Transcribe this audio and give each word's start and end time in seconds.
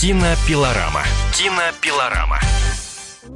Кинопилорама. 0.00 1.02
Кинопилорама. 1.32 2.38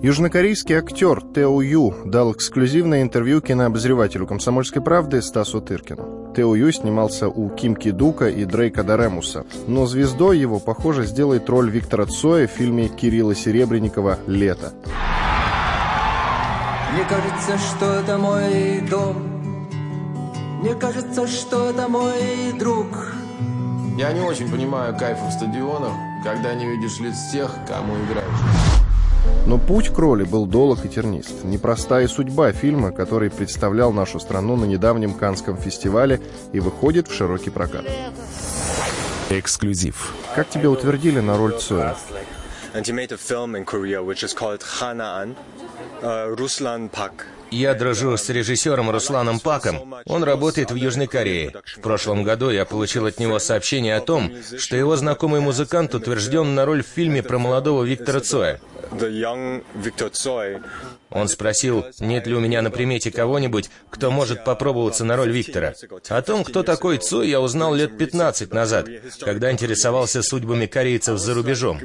Южнокорейский 0.01 0.77
актер 0.77 1.21
Тео 1.35 1.61
Ю 1.61 1.93
дал 2.05 2.33
эксклюзивное 2.33 3.03
интервью 3.03 3.41
кинообозревателю 3.41 4.29
«Комсомольской 4.29 4.81
правды» 4.81 5.23
Стасу 5.23 5.61
Тыркину. 5.61 6.33
Тео 6.37 6.55
Ю 6.55 6.71
снимался 6.71 7.29
у 7.29 7.49
Ким 7.49 7.75
Ки 7.75 7.91
Дука 7.91 8.29
и 8.29 8.45
Дрейка 8.45 8.85
Даремуса, 8.85 9.45
но 9.67 9.87
звездой 9.87 10.39
его, 10.39 10.61
похоже, 10.61 11.05
сделает 11.05 11.51
роль 11.51 11.69
Виктора 11.69 12.07
Цоя 12.07 12.47
в 12.47 12.53
фильме 12.53 12.87
Кирилла 12.87 13.35
Серебренникова 13.35 14.21
«Лето». 14.29 14.73
Мне 16.93 17.05
кажется, 17.09 17.59
что 17.59 17.93
это 17.95 18.19
мой 18.19 18.81
дом. 18.89 19.67
Мне 20.61 20.77
кажется, 20.77 21.27
что 21.27 21.71
это 21.71 21.89
мой 21.89 22.53
друг. 22.57 22.87
Я 23.99 24.13
не 24.13 24.21
очень 24.21 24.49
понимаю 24.49 24.97
кайфа 24.97 25.27
в 25.27 25.33
стадионах, 25.33 25.93
когда 26.23 26.55
не 26.55 26.67
видишь 26.67 26.99
лиц 27.01 27.17
тех, 27.33 27.51
кому 27.67 27.95
играешь. 28.05 28.29
Но 29.47 29.59
путь 29.59 29.91
к 29.91 29.99
роли 29.99 30.25
был 30.25 30.47
долг 30.47 30.85
и 30.85 30.89
тернист. 30.89 31.45
Непростая 31.45 32.09
судьба 32.09 32.53
фильма, 32.53 32.93
который 32.93 33.31
представлял 33.31 33.93
нашу 33.93 34.21
страну 34.21 34.57
на 34.57 34.65
недавнем 34.65 35.15
Канском 35.15 35.57
фестивале 35.57 36.21
и 36.53 36.61
выходит 36.61 37.09
в 37.09 37.15
широкий 37.15 37.51
прокат. 37.51 37.85
Эксклюзив. 39.31 40.15
Как 40.35 40.49
тебя 40.49 40.71
утвердили 40.71 41.21
на 41.21 41.37
роль 41.37 41.59
Цоя? 41.59 41.97
and 42.75 42.87
he 42.87 42.93
made 42.93 43.13
a 43.13 43.19
film 43.19 43.55
in 43.55 43.65
Korea 43.65 44.03
which 44.03 44.23
is 44.23 44.33
called 44.33 44.61
Hanaan, 44.61 45.37
uh, 46.03 46.35
Ruslan 46.37 46.91
Pak. 46.91 47.27
Я 47.53 47.75
дружу 47.75 48.17
с 48.17 48.31
режиссером 48.31 48.91
Русланом 48.91 49.39
Паком. 49.39 49.95
Он 50.07 50.25
работает 50.25 50.71
в 50.71 50.75
Южной 50.75 51.07
Корее. 51.07 51.53
В 51.77 51.81
прошлом 51.83 52.25
году 52.25 52.49
я 52.49 52.65
получил 52.65 53.05
от 53.05 53.21
него 53.21 53.39
сообщение 53.39 53.97
о 53.97 54.01
том, 54.01 54.33
что 54.57 54.75
его 54.75 54.97
знакомый 54.97 55.41
музыкант 55.41 55.95
утвержден 55.95 56.55
на 56.55 56.65
роль 56.65 56.83
в 56.83 56.87
фильме 56.87 57.23
про 57.23 57.39
молодого 57.39 57.85
Виктора 57.85 58.21
Цоя. 58.21 58.59
Он 61.15 61.29
спросил, 61.29 61.85
нет 62.01 62.27
ли 62.27 62.35
у 62.35 62.41
меня 62.41 62.63
на 62.63 62.71
примете 62.71 63.11
кого-нибудь, 63.11 63.71
кто 63.91 64.11
может 64.11 64.45
попробоваться 64.45 65.05
на 65.05 65.17
роль 65.17 65.31
Виктора. 65.31 65.75
О 66.09 66.23
том, 66.23 66.45
кто 66.45 66.63
такой 66.63 66.99
Цой, 66.99 67.29
я 67.29 67.41
узнал 67.41 67.75
лет 67.75 67.99
15 67.99 68.53
назад, 68.53 68.89
когда 69.21 69.51
интересовался 69.51 70.23
судьбами 70.23 70.67
корейцев 70.67 71.19
за 71.19 71.35
рубежом. 71.35 71.79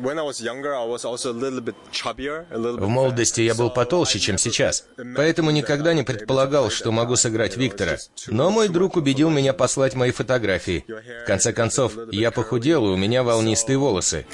В 2.78 2.88
молодости 2.88 3.42
я 3.42 3.56
был 3.56 3.70
потолще, 3.70 4.20
чем 4.20 4.38
сейчас, 4.38 4.86
поэтому 5.16 5.52
никогда 5.52 5.94
не 5.94 6.04
предполагал, 6.04 6.70
что 6.70 6.92
могу 6.92 7.16
сыграть 7.16 7.58
Виктора. 7.58 7.98
Но 8.28 8.50
мой 8.50 8.70
друг 8.70 8.96
убедил 8.96 9.30
меня 9.30 9.54
послать 9.54 9.96
мои 9.96 10.12
фотографии. 10.12 10.86
В 10.88 11.26
конце 11.26 11.52
концов, 11.54 11.94
я 12.12 12.32
похудел, 12.32 12.86
и 12.86 12.90
у 12.90 12.98
меня 12.98 13.24
волнистые 13.24 13.78
волосы. 13.78 14.26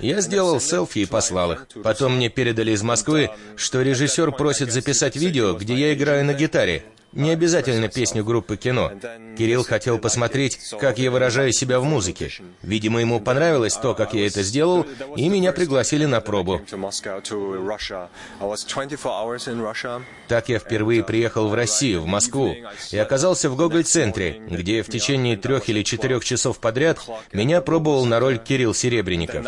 Я 0.00 0.20
сделал 0.20 0.60
селфи 0.60 0.98
и 1.00 1.06
послал 1.06 1.52
их. 1.52 1.66
Потом 1.82 2.16
мне 2.16 2.30
передали 2.38 2.70
из 2.70 2.84
Москвы, 2.84 3.30
что 3.56 3.82
режиссер 3.82 4.30
просит 4.30 4.70
записать 4.70 5.16
видео, 5.16 5.54
где 5.54 5.74
я 5.74 5.92
играю 5.92 6.24
на 6.24 6.34
гитаре. 6.34 6.84
Не 7.12 7.30
обязательно 7.30 7.88
песню 7.88 8.24
группы 8.24 8.56
кино. 8.56 8.92
Кирилл 9.36 9.64
хотел 9.64 9.98
посмотреть, 9.98 10.58
как 10.78 10.98
я 10.98 11.10
выражаю 11.10 11.52
себя 11.52 11.80
в 11.80 11.84
музыке. 11.84 12.30
Видимо, 12.62 13.00
ему 13.00 13.20
понравилось 13.20 13.74
то, 13.74 13.94
как 13.94 14.14
я 14.14 14.26
это 14.26 14.42
сделал, 14.42 14.86
и 15.16 15.28
меня 15.28 15.52
пригласили 15.52 16.04
на 16.04 16.20
пробу. 16.20 16.60
To 16.70 16.78
Moscow, 16.78 17.22
to 17.22 17.66
Russia. 17.66 18.08
I 18.40 18.44
was 18.44 18.64
24 18.66 19.10
hours 19.10 19.48
in 19.48 19.60
Russia. 19.60 20.02
Так 20.28 20.48
я 20.50 20.58
впервые 20.58 21.02
приехал 21.02 21.48
в 21.48 21.54
Россию, 21.54 22.02
в 22.02 22.06
Москву, 22.06 22.54
и 22.90 22.98
оказался 22.98 23.48
в 23.48 23.56
Гоголь-центре, 23.56 24.42
где 24.50 24.82
в 24.82 24.88
течение 24.88 25.36
трех 25.36 25.68
или 25.70 25.82
четырех 25.82 26.24
часов 26.24 26.58
подряд 26.58 26.98
меня 27.32 27.62
пробовал 27.62 28.04
на 28.04 28.20
роль 28.20 28.38
Кирилл 28.38 28.74
Серебренников. 28.74 29.42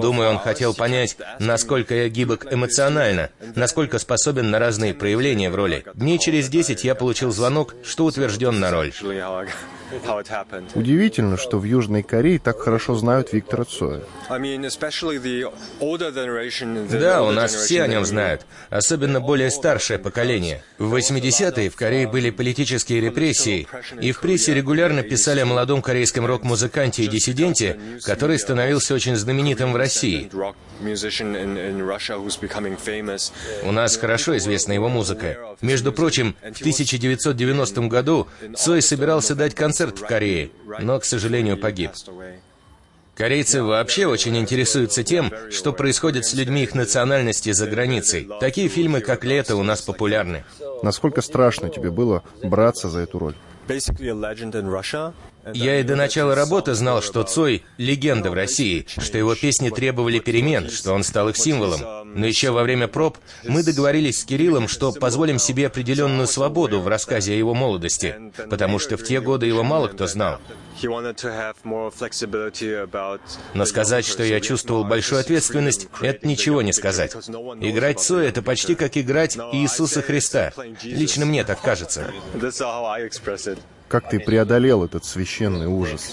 Думаю, 0.00 0.30
он 0.30 0.38
хотел 0.38 0.74
понять, 0.74 1.16
насколько 1.38 1.94
я 1.94 2.08
гибок 2.08 2.50
эмоционально, 2.50 3.30
насколько 3.54 3.98
способен 3.98 4.50
на 4.50 4.58
разные 4.70 4.94
проявления 4.94 5.50
в 5.50 5.56
роли. 5.56 5.84
Дней 5.94 6.16
через 6.20 6.48
десять 6.48 6.84
я 6.84 6.94
получил 6.94 7.32
звонок, 7.32 7.74
что 7.82 8.04
утвержден 8.04 8.60
на 8.60 8.70
роль. 8.70 8.92
Удивительно, 10.74 11.36
что 11.36 11.58
в 11.58 11.64
Южной 11.64 12.04
Корее 12.04 12.38
так 12.38 12.60
хорошо 12.60 12.94
знают 12.94 13.32
Виктора 13.32 13.64
Цоя. 13.64 14.02
Да, 16.88 17.22
у 17.24 17.32
нас 17.32 17.54
все 17.54 17.82
о 17.82 17.88
нем 17.88 18.04
знают, 18.04 18.46
особенно 18.70 19.20
более 19.20 19.50
старшее 19.50 19.98
поколение. 19.98 20.62
В 20.78 20.94
80-е 20.94 21.70
в 21.70 21.74
Корее 21.74 22.06
были 22.06 22.30
политические 22.30 23.00
репрессии, 23.00 23.66
и 24.00 24.12
в 24.12 24.20
прессе 24.20 24.54
регулярно 24.54 25.02
писали 25.02 25.40
о 25.40 25.46
молодом 25.46 25.82
корейском 25.82 26.24
рок-музыканте 26.24 27.02
и 27.02 27.08
диссиденте, 27.08 27.80
который 28.04 28.38
становился 28.38 28.94
очень 28.94 29.16
знаменитым 29.16 29.72
в 29.72 29.76
России. 29.76 30.30
У 33.64 33.72
нас 33.72 33.96
хорошо 33.96 34.36
известна 34.60 34.72
его 34.72 34.88
музыка. 34.88 35.56
Между 35.62 35.92
прочим, 35.92 36.36
в 36.42 36.60
1990 36.60 37.80
году 37.88 38.28
Цой 38.56 38.82
собирался 38.82 39.34
дать 39.34 39.54
концерт 39.54 39.98
в 39.98 40.06
Корее, 40.06 40.50
но, 40.80 40.98
к 40.98 41.04
сожалению, 41.04 41.56
погиб. 41.56 41.92
Корейцы 43.14 43.62
вообще 43.62 44.06
очень 44.06 44.36
интересуются 44.36 45.02
тем, 45.02 45.32
что 45.50 45.72
происходит 45.72 46.24
с 46.24 46.34
людьми 46.34 46.62
их 46.62 46.74
национальности 46.74 47.52
за 47.52 47.66
границей. 47.66 48.28
Такие 48.40 48.68
фильмы, 48.68 49.00
как 49.00 49.24
«Лето», 49.24 49.56
у 49.56 49.62
нас 49.62 49.82
популярны. 49.82 50.44
Насколько 50.82 51.20
страшно 51.20 51.68
тебе 51.68 51.90
было 51.90 52.22
браться 52.42 52.88
за 52.88 53.00
эту 53.00 53.18
роль? 53.18 53.34
Я 55.54 55.80
и 55.80 55.82
до 55.82 55.96
начала 55.96 56.34
работы 56.34 56.74
знал, 56.74 57.02
что 57.02 57.22
Цой— 57.22 57.64
легенда 57.78 58.30
в 58.30 58.34
России, 58.34 58.86
что 58.98 59.18
его 59.18 59.34
песни 59.34 59.70
требовали 59.70 60.18
перемен, 60.18 60.70
что 60.70 60.92
он 60.92 61.02
стал 61.02 61.28
их 61.28 61.36
символом. 61.36 61.80
Но 62.14 62.26
еще 62.26 62.50
во 62.50 62.62
время 62.62 62.88
проб 62.88 63.18
мы 63.44 63.62
договорились 63.62 64.20
с 64.20 64.24
Кириллом, 64.24 64.68
что 64.68 64.92
позволим 64.92 65.38
себе 65.38 65.66
определенную 65.66 66.26
свободу 66.26 66.80
в 66.80 66.88
рассказе 66.88 67.32
о 67.32 67.36
его 67.36 67.54
молодости, 67.54 68.32
потому 68.48 68.78
что 68.78 68.96
в 68.96 69.04
те 69.04 69.20
годы 69.20 69.46
его 69.46 69.62
мало 69.62 69.88
кто 69.88 70.06
знал. 70.06 70.38
Но 73.54 73.64
сказать, 73.66 74.06
что 74.06 74.22
я 74.22 74.40
чувствовал 74.40 74.84
большую 74.84 75.20
ответственность, 75.20 75.88
это 76.00 76.26
ничего 76.26 76.62
не 76.62 76.72
сказать. 76.72 77.14
Играть 77.60 78.00
Цоя— 78.00 78.28
это 78.30 78.42
почти 78.42 78.74
как 78.74 78.96
играть 78.96 79.36
Иисуса 79.52 80.02
Христа. 80.02 80.52
Лично 80.82 81.26
мне 81.26 81.44
так 81.44 81.60
кажется. 81.60 82.10
Как 83.90 84.08
ты 84.08 84.20
преодолел 84.20 84.84
этот 84.84 85.04
священный 85.04 85.66
ужас? 85.66 86.12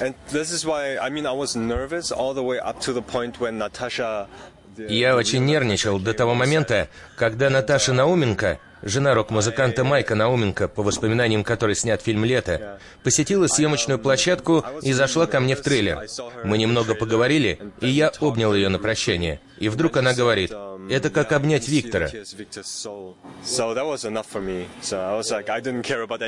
Я 4.90 5.16
очень 5.16 5.46
нервничал 5.46 6.00
до 6.00 6.14
того 6.16 6.34
момента, 6.34 6.88
когда 7.16 7.50
Наташа 7.52 7.94
Науменко, 7.94 8.60
жена 8.82 9.14
рок-музыканта 9.14 9.84
Майка 9.84 10.16
Науменко, 10.16 10.68
по 10.68 10.82
воспоминаниям 10.82 11.44
которой 11.44 11.76
снят 11.76 12.02
фильм 12.02 12.26
«Лето», 12.26 12.80
посетила 13.04 13.46
съемочную 13.46 14.00
площадку 14.00 14.66
и 14.82 14.94
зашла 14.94 15.28
ко 15.28 15.40
мне 15.40 15.56
в 15.56 15.62
трейлер. 15.62 16.08
Мы 16.44 16.58
немного 16.58 16.96
поговорили, 16.96 17.60
и 17.80 17.90
я 17.90 18.12
обнял 18.20 18.56
ее 18.56 18.70
на 18.70 18.80
прощание. 18.80 19.40
И 19.60 19.70
вдруг 19.70 19.98
она 19.98 20.16
говорит, 20.16 20.52
это 20.90 21.09
как 21.09 21.31
обнять 21.31 21.68
Виктора. 21.68 22.08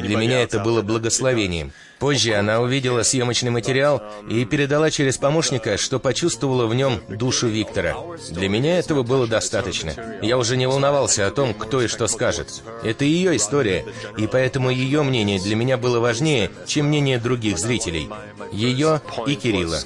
Для 0.02 0.18
меня 0.18 0.42
это 0.42 0.60
было 0.60 0.82
благословением. 0.82 1.72
Позже 2.00 2.34
она 2.36 2.62
увидела 2.62 3.04
съемочный 3.04 3.52
материал 3.52 4.02
и 4.30 4.46
передала 4.46 4.90
через 4.90 5.18
помощника, 5.18 5.78
что 5.78 6.00
почувствовала 6.00 6.66
в 6.66 6.74
нем 6.74 7.02
душу 7.10 7.48
Виктора. 7.48 7.96
Для 8.30 8.48
меня 8.48 8.80
этого 8.80 9.04
было 9.04 9.28
достаточно. 9.28 9.94
Я 10.22 10.38
уже 10.38 10.56
не 10.56 10.68
волновался 10.68 11.28
о 11.28 11.32
том, 11.32 11.54
кто 11.54 11.82
и 11.82 11.88
что 11.88 12.08
скажет. 12.08 12.64
Это 12.84 13.04
ее 13.04 13.36
история, 13.36 13.86
и 14.18 14.28
поэтому 14.28 14.70
ее 14.70 15.04
мнение 15.04 15.40
для 15.40 15.56
меня 15.56 15.78
было 15.78 16.00
важнее, 16.00 16.52
чем 16.66 16.88
мнение 16.88 17.20
других 17.20 17.58
зрителей. 17.58 18.10
Ее 18.52 19.02
и 19.28 19.36
Кирилла. 19.36 19.80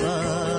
Natasha. 0.00 0.54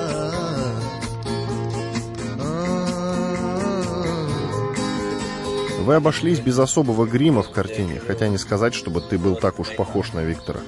Вы 5.86 5.94
обошлись 5.94 6.40
без 6.40 6.58
особого 6.58 7.06
грима 7.06 7.44
в 7.44 7.52
картине, 7.52 8.00
хотя 8.00 8.28
не 8.28 8.40
сказать, 8.40 8.74
чтобы 8.74 9.02
ты 9.02 9.20
был 9.20 9.36
так 9.36 9.60
уж 9.60 9.76
похож 9.76 10.14
на 10.14 10.22
Виктора. 10.22 10.62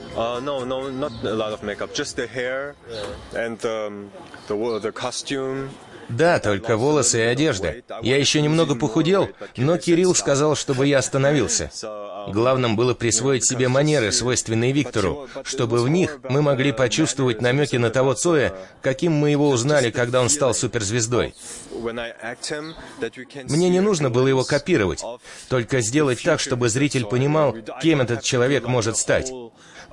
Да, 6.09 6.39
только 6.39 6.77
волосы 6.77 7.19
и 7.19 7.21
одежда. 7.21 7.75
Я 8.01 8.17
еще 8.17 8.41
немного 8.41 8.75
похудел, 8.75 9.29
но 9.57 9.77
Кирилл 9.77 10.15
сказал, 10.15 10.55
чтобы 10.55 10.87
я 10.87 10.99
остановился. 10.99 11.69
Главным 12.27 12.75
было 12.75 12.93
присвоить 12.93 13.45
себе 13.45 13.67
манеры, 13.67 14.11
свойственные 14.11 14.71
Виктору, 14.71 15.27
чтобы 15.43 15.81
в 15.81 15.89
них 15.89 16.19
мы 16.29 16.41
могли 16.41 16.71
почувствовать 16.71 17.41
намеки 17.41 17.77
на 17.77 17.89
того 17.89 18.13
Цоя, 18.13 18.53
каким 18.81 19.13
мы 19.13 19.31
его 19.31 19.49
узнали, 19.49 19.91
когда 19.91 20.21
он 20.21 20.29
стал 20.29 20.53
суперзвездой. 20.53 21.33
Мне 23.43 23.69
не 23.69 23.79
нужно 23.79 24.09
было 24.09 24.27
его 24.27 24.43
копировать, 24.43 25.03
только 25.49 25.81
сделать 25.81 26.21
так, 26.23 26.39
чтобы 26.39 26.69
зритель 26.69 27.05
понимал, 27.05 27.55
кем 27.81 28.01
этот 28.01 28.23
человек 28.23 28.67
может 28.67 28.97
стать. 28.97 29.31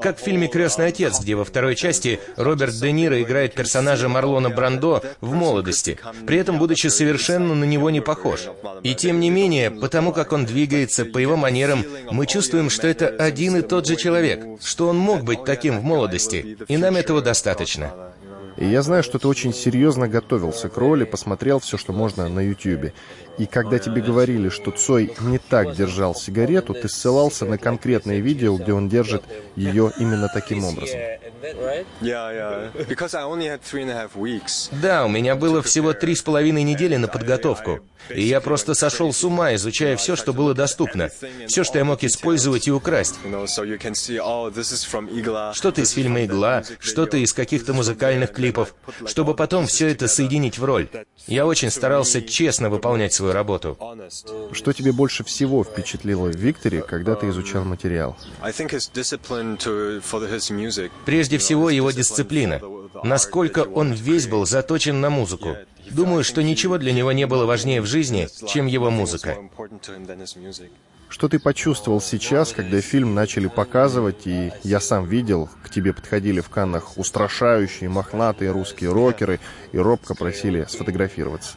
Как 0.00 0.18
в 0.18 0.20
фильме 0.20 0.48
«Крестный 0.48 0.86
отец», 0.86 1.20
где 1.20 1.34
во 1.34 1.44
второй 1.44 1.76
части 1.76 2.20
Роберт 2.36 2.74
Де 2.74 2.92
Ниро 2.92 3.20
играет 3.22 3.54
персонажа 3.54 4.08
Марлона 4.08 4.50
Брандо 4.50 5.02
в 5.20 5.32
молодости, 5.34 5.98
при 6.26 6.38
этом 6.38 6.58
будучи 6.58 6.88
совершенно 6.88 7.54
на 7.54 7.64
него 7.64 7.90
не 7.90 8.00
похож. 8.00 8.48
И 8.82 8.94
тем 8.94 9.20
не 9.20 9.30
менее, 9.30 9.70
потому 9.70 10.12
как 10.12 10.32
он 10.32 10.44
двигается, 10.44 11.04
по 11.04 11.18
его 11.18 11.36
манерам, 11.36 11.84
мы 12.10 12.26
чувствуем, 12.26 12.70
что 12.70 12.86
это 12.86 13.08
один 13.08 13.56
и 13.56 13.62
тот 13.62 13.86
же 13.86 13.96
человек, 13.96 14.44
что 14.62 14.88
он 14.88 14.98
мог 14.98 15.22
быть 15.22 15.44
таким 15.44 15.80
в 15.80 15.84
молодости, 15.84 16.58
и 16.68 16.76
нам 16.76 16.96
этого 16.96 17.22
достаточно. 17.22 17.92
Я 18.56 18.82
знаю, 18.82 19.02
что 19.02 19.18
ты 19.18 19.26
очень 19.26 19.52
серьезно 19.52 20.06
готовился 20.06 20.68
к 20.68 20.76
роли, 20.76 21.04
посмотрел 21.04 21.58
все, 21.58 21.76
что 21.76 21.92
можно 21.92 22.28
на 22.28 22.40
Ютьюбе. 22.40 22.92
И 23.38 23.46
когда 23.46 23.78
тебе 23.78 24.00
говорили, 24.00 24.48
что 24.48 24.70
Цой 24.70 25.14
не 25.20 25.38
так 25.38 25.74
держал 25.74 26.14
сигарету, 26.14 26.74
ты 26.74 26.88
ссылался 26.88 27.44
на 27.44 27.58
конкретное 27.58 28.20
видео, 28.20 28.56
где 28.56 28.72
он 28.72 28.88
держит 28.88 29.24
ее 29.56 29.92
именно 29.98 30.28
таким 30.32 30.64
образом. 30.64 31.00
Да, 34.82 35.04
у 35.04 35.08
меня 35.08 35.34
было 35.36 35.62
всего 35.62 35.92
три 35.92 36.14
с 36.14 36.22
половиной 36.22 36.62
недели 36.62 36.96
на 36.96 37.08
подготовку. 37.08 37.80
И 38.10 38.22
я 38.22 38.40
просто 38.40 38.74
сошел 38.74 39.12
с 39.12 39.24
ума, 39.24 39.54
изучая 39.54 39.96
все, 39.96 40.14
что 40.14 40.32
было 40.32 40.54
доступно. 40.54 41.10
Все, 41.46 41.64
что 41.64 41.78
я 41.78 41.84
мог 41.84 42.04
использовать 42.04 42.68
и 42.68 42.72
украсть. 42.72 43.14
Что-то 45.54 45.80
из 45.80 45.90
фильма 45.90 46.24
«Игла», 46.24 46.62
что-то 46.80 47.16
из 47.16 47.32
каких-то 47.32 47.72
музыкальных 47.72 48.32
клипов, 48.32 48.74
чтобы 49.06 49.34
потом 49.34 49.66
все 49.66 49.88
это 49.88 50.06
соединить 50.08 50.58
в 50.58 50.64
роль. 50.64 50.88
Я 51.26 51.46
очень 51.46 51.70
старался 51.70 52.20
честно 52.20 52.68
выполнять 52.68 53.14
свою 53.24 53.32
работу. 53.32 53.78
Что 54.52 54.72
тебе 54.72 54.92
больше 54.92 55.24
всего 55.24 55.64
впечатлило 55.64 56.26
в 56.26 56.36
Викторе, 56.36 56.82
когда 56.82 57.14
ты 57.14 57.28
изучал 57.30 57.64
материал? 57.64 58.16
Прежде 61.06 61.38
всего, 61.38 61.70
его 61.70 61.90
дисциплина. 61.90 62.60
Насколько 63.02 63.60
он 63.60 63.92
весь 63.92 64.26
был 64.26 64.46
заточен 64.46 65.00
на 65.00 65.10
музыку. 65.10 65.56
Думаю, 65.90 66.24
что 66.24 66.42
ничего 66.42 66.78
для 66.78 66.92
него 66.92 67.12
не 67.12 67.26
было 67.26 67.46
важнее 67.46 67.80
в 67.80 67.86
жизни, 67.86 68.28
чем 68.46 68.66
его 68.66 68.90
музыка. 68.90 69.36
Что 71.08 71.28
ты 71.28 71.38
почувствовал 71.38 72.00
сейчас, 72.00 72.52
когда 72.52 72.80
фильм 72.80 73.14
начали 73.14 73.46
показывать, 73.46 74.26
и 74.26 74.50
я 74.64 74.80
сам 74.80 75.06
видел, 75.06 75.48
к 75.62 75.70
тебе 75.70 75.92
подходили 75.92 76.40
в 76.40 76.48
Каннах 76.48 76.98
устрашающие, 76.98 77.88
мохнатые 77.88 78.50
русские 78.50 78.92
рокеры 78.92 79.38
и 79.72 79.78
робко 79.78 80.14
просили 80.14 80.66
сфотографироваться? 80.68 81.56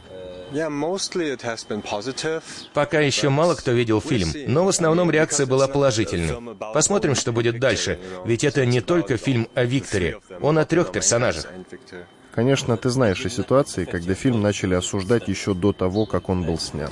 Пока 2.73 2.99
еще 2.99 3.29
мало 3.29 3.55
кто 3.55 3.71
видел 3.71 4.01
фильм, 4.01 4.29
но 4.47 4.63
в 4.65 4.69
основном 4.69 5.11
реакция 5.11 5.45
была 5.45 5.67
положительной. 5.67 6.55
Посмотрим, 6.73 7.15
что 7.15 7.31
будет 7.31 7.59
дальше, 7.59 7.99
ведь 8.25 8.43
это 8.43 8.65
не 8.65 8.81
только 8.81 9.17
фильм 9.17 9.47
о 9.55 9.63
Викторе, 9.63 10.19
он 10.41 10.57
о 10.57 10.65
трех 10.65 10.91
персонажах. 10.91 11.47
Конечно, 12.33 12.77
ты 12.77 12.89
знаешь 12.89 13.25
о 13.25 13.29
ситуации, 13.29 13.85
когда 13.85 14.13
фильм 14.13 14.41
начали 14.41 14.75
осуждать 14.75 15.27
еще 15.27 15.55
до 15.55 15.73
того, 15.73 16.05
как 16.05 16.29
он 16.29 16.43
был 16.43 16.59
снят. 16.59 16.91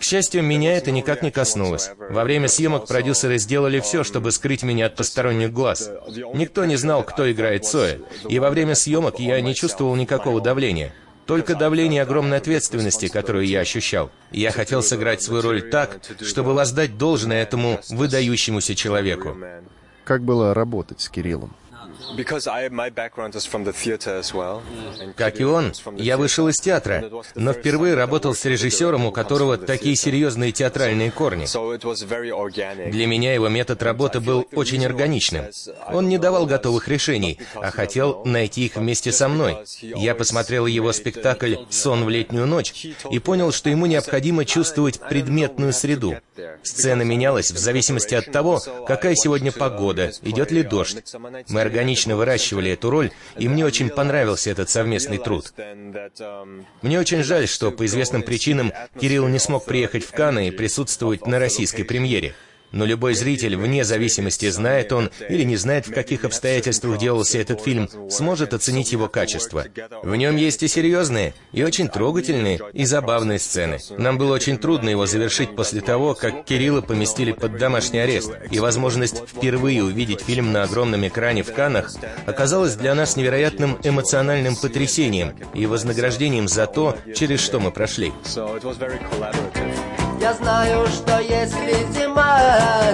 К 0.00 0.02
счастью, 0.02 0.42
меня 0.42 0.76
это 0.76 0.90
никак 0.90 1.22
не 1.22 1.30
коснулось. 1.30 1.90
Во 2.10 2.24
время 2.24 2.48
съемок 2.48 2.86
продюсеры 2.86 3.38
сделали 3.38 3.78
все, 3.78 4.02
чтобы 4.02 4.32
скрыть 4.32 4.64
меня 4.64 4.86
от 4.86 4.96
посторонних 4.96 5.52
глаз. 5.52 5.90
Никто 6.34 6.64
не 6.64 6.76
знал, 6.76 7.04
кто 7.04 7.30
играет 7.30 7.64
Соя, 7.64 8.00
и 8.28 8.38
во 8.40 8.50
время 8.50 8.74
съемок 8.74 9.20
я 9.20 9.40
не 9.40 9.54
чувствовал 9.54 9.94
никакого 9.94 10.40
давления. 10.40 10.92
Только 11.26 11.54
давление 11.54 12.02
огромной 12.02 12.36
ответственности, 12.36 13.08
которую 13.08 13.46
я 13.46 13.60
ощущал. 13.60 14.10
Я 14.30 14.50
хотел 14.50 14.82
сыграть 14.82 15.22
свою 15.22 15.42
роль 15.42 15.62
так, 15.70 16.00
чтобы 16.20 16.54
воздать 16.54 16.98
должное 16.98 17.42
этому 17.42 17.80
выдающемуся 17.88 18.74
человеку. 18.74 19.36
Как 20.04 20.22
было 20.22 20.52
работать 20.52 21.00
с 21.00 21.08
Кириллом? 21.08 21.54
Как 25.16 25.40
и 25.40 25.44
он, 25.44 25.72
я 25.96 26.16
вышел 26.16 26.48
из 26.48 26.56
театра, 26.56 27.10
но 27.34 27.52
впервые 27.52 27.94
работал 27.94 28.34
с 28.34 28.44
режиссером, 28.44 29.06
у 29.06 29.12
которого 29.12 29.56
такие 29.56 29.96
серьезные 29.96 30.52
театральные 30.52 31.10
корни. 31.10 31.46
Для 32.90 33.06
меня 33.06 33.34
его 33.34 33.48
метод 33.48 33.82
работы 33.82 34.20
был 34.20 34.46
очень 34.52 34.84
органичным. 34.84 35.46
Он 35.92 36.08
не 36.08 36.18
давал 36.18 36.46
готовых 36.46 36.88
решений, 36.88 37.38
а 37.54 37.70
хотел 37.70 38.22
найти 38.24 38.66
их 38.66 38.76
вместе 38.76 39.12
со 39.12 39.28
мной. 39.28 39.58
Я 39.80 40.14
посмотрел 40.14 40.66
его 40.66 40.92
спектакль 40.92 41.56
«Сон 41.70 42.04
в 42.04 42.08
летнюю 42.08 42.46
ночь» 42.46 42.86
и 43.10 43.18
понял, 43.18 43.52
что 43.52 43.70
ему 43.70 43.86
необходимо 43.86 44.44
чувствовать 44.44 45.00
предметную 45.00 45.72
среду. 45.72 46.16
Сцена 46.62 47.02
менялась 47.02 47.50
в 47.50 47.58
зависимости 47.58 48.14
от 48.14 48.30
того, 48.30 48.60
какая 48.86 49.14
сегодня 49.14 49.52
погода, 49.52 50.12
идет 50.22 50.50
ли 50.50 50.62
дождь. 50.62 50.96
Мы 51.48 51.60
органично 51.60 51.93
выращивали 52.16 52.72
эту 52.72 52.90
роль, 52.90 53.10
и 53.36 53.48
мне 53.48 53.64
очень 53.64 53.90
понравился 53.90 54.50
этот 54.50 54.70
совместный 54.70 55.18
труд. 55.18 55.52
Мне 56.82 56.98
очень 56.98 57.22
жаль, 57.22 57.48
что 57.48 57.70
по 57.70 57.86
известным 57.86 58.22
причинам 58.22 58.72
Кирилл 59.00 59.28
не 59.28 59.38
смог 59.38 59.64
приехать 59.64 60.04
в 60.04 60.12
Канны 60.12 60.48
и 60.48 60.50
присутствовать 60.50 61.26
на 61.26 61.38
российской 61.38 61.82
премьере 61.82 62.34
но 62.74 62.84
любой 62.84 63.14
зритель, 63.14 63.56
вне 63.56 63.84
зависимости, 63.84 64.50
знает 64.50 64.92
он 64.92 65.10
или 65.28 65.44
не 65.44 65.56
знает, 65.56 65.86
в 65.86 65.94
каких 65.94 66.24
обстоятельствах 66.24 66.98
делался 66.98 67.38
этот 67.38 67.62
фильм, 67.62 67.88
сможет 68.10 68.52
оценить 68.52 68.92
его 68.92 69.08
качество. 69.08 69.64
В 70.02 70.14
нем 70.16 70.36
есть 70.36 70.62
и 70.62 70.68
серьезные, 70.68 71.34
и 71.52 71.62
очень 71.62 71.88
трогательные, 71.88 72.60
и 72.72 72.84
забавные 72.84 73.38
сцены. 73.38 73.78
Нам 73.96 74.18
было 74.18 74.34
очень 74.34 74.58
трудно 74.58 74.88
его 74.88 75.06
завершить 75.06 75.54
после 75.54 75.80
того, 75.80 76.14
как 76.14 76.44
Кирилла 76.44 76.80
поместили 76.80 77.32
под 77.32 77.56
домашний 77.58 78.00
арест, 78.00 78.32
и 78.50 78.58
возможность 78.58 79.22
впервые 79.26 79.82
увидеть 79.84 80.22
фильм 80.22 80.52
на 80.52 80.64
огромном 80.64 81.06
экране 81.06 81.42
в 81.42 81.52
Канах 81.52 81.92
оказалась 82.26 82.74
для 82.74 82.94
нас 82.94 83.16
невероятным 83.16 83.78
эмоциональным 83.84 84.56
потрясением 84.56 85.34
и 85.54 85.66
вознаграждением 85.66 86.48
за 86.48 86.66
то, 86.66 86.96
через 87.14 87.40
что 87.40 87.60
мы 87.60 87.70
прошли. 87.70 88.12
Я 90.24 90.32
знаю, 90.32 90.86
что 90.86 91.20
если 91.20 91.84
зима, 91.92 92.38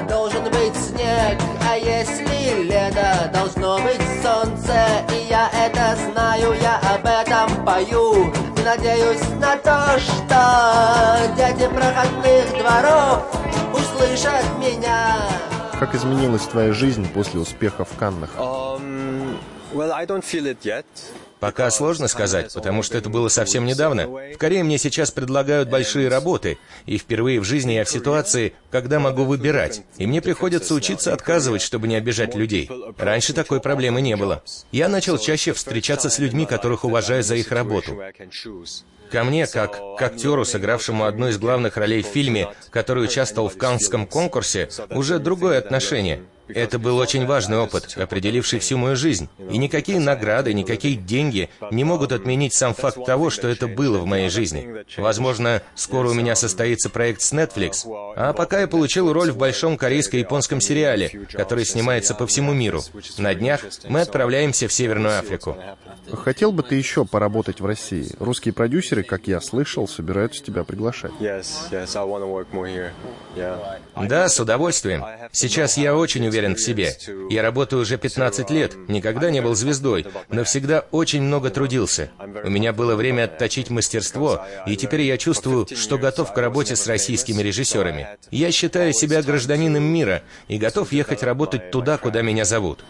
должен 0.09 0.43
быть 0.47 0.75
снег, 0.75 1.39
а 1.65 1.77
если 1.77 2.65
лето, 2.65 3.31
должно 3.33 3.79
быть 3.79 4.03
солнце. 4.21 4.75
И 5.15 5.29
я 5.29 5.49
это 5.55 5.97
знаю, 6.11 6.55
я 6.61 6.81
об 6.93 7.07
этом 7.07 7.65
пою. 7.65 8.33
И 8.57 8.63
надеюсь 8.65 9.23
на 9.41 9.57
то, 9.59 9.97
что 10.01 11.33
дети 11.37 11.69
проходных 11.73 12.51
дворов 12.59 13.23
услышат 13.75 14.45
меня. 14.59 15.19
Как 15.79 15.95
изменилась 15.95 16.43
твоя 16.49 16.73
жизнь 16.73 17.09
после 17.15 17.39
успеха 17.39 17.85
в 17.85 17.97
Каннах? 17.97 18.31
Um, 18.41 19.39
well, 19.73 19.93
I 19.93 20.05
don't 20.05 20.25
feel 20.25 20.47
it 20.47 20.65
yet. 20.65 20.85
Пока 21.41 21.71
сложно 21.71 22.07
сказать, 22.07 22.53
потому 22.53 22.83
что 22.83 22.99
это 22.99 23.09
было 23.09 23.29
совсем 23.29 23.65
недавно. 23.65 24.07
В 24.07 24.37
Корее 24.37 24.63
мне 24.63 24.77
сейчас 24.77 25.11
предлагают 25.11 25.71
большие 25.71 26.09
работы, 26.09 26.59
и 26.85 26.99
впервые 26.99 27.41
в 27.41 27.45
жизни 27.45 27.73
я 27.73 27.85
в 27.85 27.91
ситуации, 27.91 28.53
когда 28.71 29.01
могу 29.01 29.25
выбирать, 29.25 29.83
и 29.97 30.07
мне 30.07 30.21
приходится 30.21 30.75
учиться 30.75 31.15
отказывать, 31.15 31.63
чтобы 31.63 31.89
не 31.89 31.97
обижать 31.97 32.35
людей. 32.35 32.71
Раньше 32.99 33.33
такой 33.33 33.61
проблемы 33.61 34.03
не 34.03 34.17
было. 34.17 34.43
Я 34.71 34.89
начал 34.89 35.17
чаще 35.19 35.53
встречаться 35.53 36.11
с 36.11 36.19
людьми, 36.19 36.45
которых 36.45 36.85
уважаю 36.85 37.23
за 37.23 37.37
их 37.37 37.51
работу. 37.51 37.99
Ко 39.11 39.25
мне, 39.25 39.47
как 39.49 39.81
к 39.99 40.03
актеру, 40.03 40.45
сыгравшему 40.45 41.05
одну 41.05 41.29
из 41.29 41.39
главных 41.39 41.77
ролей 41.77 42.03
в 42.03 42.07
фильме, 42.07 42.49
который 42.71 43.05
участвовал 43.05 43.49
в 43.49 43.57
Каннском 43.57 44.07
конкурсе, 44.07 44.69
уже 44.91 45.19
другое 45.19 45.59
отношение. 45.59 46.23
Это 46.55 46.79
был 46.79 46.99
очень 46.99 47.27
важный 47.27 47.59
опыт, 47.59 47.97
определивший 47.97 48.59
всю 48.59 48.79
мою 48.79 48.97
жизнь. 48.97 49.29
И 49.51 49.59
никакие 49.59 50.01
награды, 50.01 50.53
никакие 50.53 50.97
деньги 50.97 51.51
не 51.71 51.85
могут 51.85 52.13
отменить 52.13 52.55
сам 52.55 52.75
факт 52.75 53.05
того, 53.05 53.31
что 53.31 53.49
это 53.49 53.67
было 53.69 53.99
в 53.99 54.07
моей 54.07 54.29
жизни. 54.29 54.85
Возможно, 54.97 55.63
скоро 55.75 56.09
у 56.09 56.15
меня 56.15 56.35
состоится 56.35 56.91
проект 56.91 57.23
с 57.23 57.33
Netflix, 57.33 57.85
а 58.17 58.33
пока 58.33 58.61
я 58.61 58.69
получил 58.69 59.13
роль 59.13 59.31
в 59.31 59.37
большом 59.37 59.77
корейско-японском 59.77 60.61
сериале, 60.61 61.27
который 61.33 61.65
снимается 61.65 62.15
по 62.15 62.27
всему 62.27 62.53
миру. 62.53 62.83
На 63.19 63.35
днях 63.35 63.61
мы 63.89 64.01
отправляемся 64.01 64.69
в 64.69 64.73
Северную 64.73 65.19
Африку. 65.19 65.57
Хотел 66.13 66.53
бы 66.53 66.63
ты 66.63 66.75
еще 66.75 67.05
поработать 67.05 67.61
в 67.61 67.67
России? 67.67 68.13
Русские 68.19 68.53
продюсеры, 68.53 69.03
как 69.03 69.27
я 69.27 69.41
слышал, 69.41 69.87
собираются 69.87 70.43
тебя 70.43 70.65
приглашать. 70.65 71.13
Да, 73.97 74.29
с 74.29 74.41
удовольствием. 74.41 75.05
Сейчас 75.33 75.77
я 75.77 75.95
очень 75.97 76.27
уверен 76.27 76.40
уверен 76.41 76.57
в 76.57 76.61
себе. 76.61 76.97
Я 77.29 77.43
работаю 77.43 77.83
уже 77.83 77.99
15 77.99 78.51
лет, 78.51 78.77
никогда 78.89 79.31
не 79.31 79.41
был 79.41 79.55
звездой, 79.55 80.07
но 80.29 80.45
всегда 80.45 80.85
очень 80.91 81.23
много 81.23 81.51
трудился. 81.51 82.11
У 82.45 82.51
меня 82.51 82.73
было 82.73 82.97
время 82.97 83.25
отточить 83.25 83.71
мастерство, 83.71 84.45
и 84.67 84.77
теперь 84.77 85.03
я 85.03 85.19
чувствую, 85.19 85.67
что 85.75 85.99
готов 85.99 86.33
к 86.33 86.39
работе 86.39 86.77
с 86.77 86.87
российскими 86.87 87.43
режиссерами. 87.43 88.09
Я 88.31 88.51
считаю 88.53 88.93
себя 88.93 89.23
гражданином 89.23 89.83
мира 89.83 90.23
и 90.49 90.59
готов 90.59 90.93
ехать 90.93 91.23
работать 91.23 91.71
туда, 91.71 91.99
куда 91.99 92.23
меня 92.23 92.45
зовут. 92.45 92.85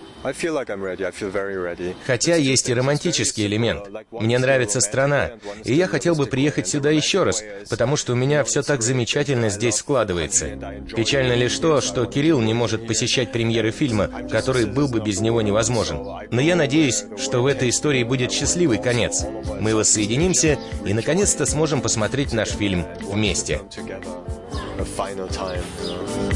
Хотя 2.06 2.36
есть 2.36 2.68
и 2.68 2.74
романтический 2.74 3.46
элемент. 3.46 3.88
Мне 4.10 4.38
нравится 4.38 4.80
страна, 4.80 5.30
и 5.64 5.74
я 5.74 5.86
хотел 5.86 6.14
бы 6.14 6.26
приехать 6.26 6.68
сюда 6.68 6.90
еще 6.90 7.22
раз, 7.22 7.42
потому 7.70 7.96
что 7.96 8.12
у 8.12 8.16
меня 8.16 8.44
все 8.44 8.62
так 8.62 8.82
замечательно 8.82 9.48
здесь 9.48 9.76
складывается. 9.76 10.46
Печально 10.94 11.32
лишь 11.32 11.58
то, 11.58 11.80
что 11.80 12.04
Кирилл 12.04 12.40
не 12.40 12.52
может 12.52 12.86
посещать 12.86 13.32
премьеры 13.40 13.70
фильма, 13.70 14.10
который 14.30 14.66
был 14.66 14.86
бы 14.86 15.00
без 15.00 15.20
него 15.20 15.40
невозможен. 15.40 16.06
Но 16.30 16.42
я 16.42 16.56
надеюсь, 16.56 17.06
что 17.16 17.40
в 17.40 17.46
этой 17.46 17.70
истории 17.70 18.04
будет 18.04 18.32
счастливый 18.32 18.76
конец. 18.76 19.24
Мы 19.58 19.74
воссоединимся 19.74 20.58
и 20.84 20.92
наконец-то 20.92 21.46
сможем 21.46 21.80
посмотреть 21.80 22.34
наш 22.34 22.50
фильм 22.50 22.84
вместе. 23.00 23.62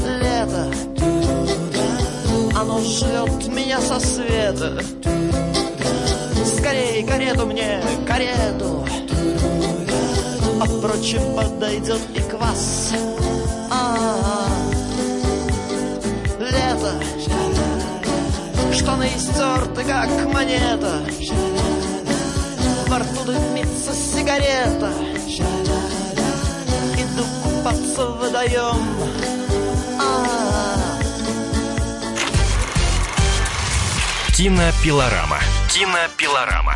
Лето, 0.03 0.73
оно 2.59 2.79
ждет 2.81 3.53
меня 3.53 3.79
со 3.79 3.99
света. 3.99 4.81
Скорей 6.57 7.05
карету 7.05 7.45
мне, 7.45 7.83
карету. 8.07 8.83
А 10.59 10.65
впрочем, 10.65 11.21
подойдет 11.35 12.01
и 12.15 12.21
квас. 12.31 12.93
Штаны 18.85 19.09
стерты, 19.17 19.83
как 19.83 20.09
монета. 20.31 21.01
Во 22.87 22.99
рту 22.99 23.23
дымится 23.25 23.93
сигарета. 23.93 24.91
Иду 26.95 27.23
купаться 27.43 28.05
в 28.05 28.19
водоем. 28.19 28.87
А-а-а. 29.99 31.01
Кинопилорама. 34.33 35.39
Кинопилорама. 35.73 36.75